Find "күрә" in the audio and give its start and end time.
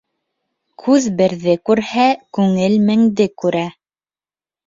3.43-3.65